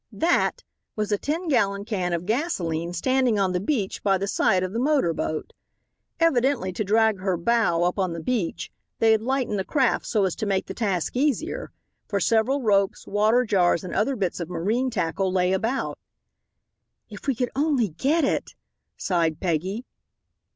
[0.11, 0.63] "That"
[0.95, 4.73] was a ten gallon can of gasolene standing on the beach by the side of
[4.73, 5.53] the motor boat.
[6.19, 10.25] Evidently, to drag her bow up on the beach, they had lightened the craft so
[10.25, 11.71] as to make the task easier,
[12.07, 15.99] for several ropes, water jars and other bits of marine tackle lay about.
[17.11, 18.55] "If we could only get it,"
[18.97, 19.85] sighed Peggy.